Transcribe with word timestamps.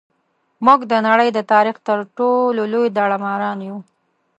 موږ 0.65 0.79
د 0.91 0.93
نړۍ 1.07 1.29
د 1.33 1.39
تاریخ 1.51 1.75
تر 1.87 1.99
ټولو 2.17 2.61
لوی 2.73 2.87
داړه 2.97 3.17
ماران 3.25 3.59
یو. 3.67 3.77